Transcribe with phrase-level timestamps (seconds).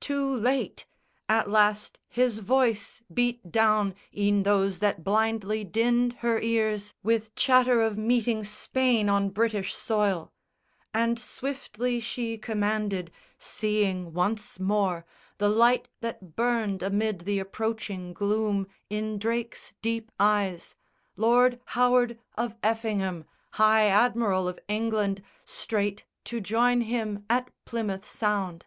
[0.00, 0.84] Too late!"
[1.30, 7.80] At last his voice Beat down e'en those that blindly dinned her ears With chatter
[7.80, 10.30] of meeting Spain on British soil;
[10.92, 15.06] And swiftly she commanded (seeing once more
[15.38, 20.74] The light that burned amid the approaching gloom In Drake's deep eyes)
[21.16, 28.66] Lord Howard of Effingham, High Admiral of England, straight to join him At Plymouth Sound.